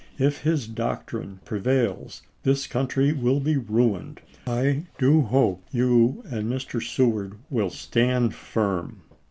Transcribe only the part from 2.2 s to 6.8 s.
this country will be ruined. I do hope you and Mr.